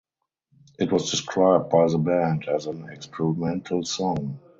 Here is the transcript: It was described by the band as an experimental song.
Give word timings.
It 0.79 0.91
was 0.91 1.11
described 1.11 1.69
by 1.69 1.87
the 1.87 1.99
band 1.99 2.47
as 2.47 2.65
an 2.65 2.89
experimental 2.89 3.83
song. 3.83 4.39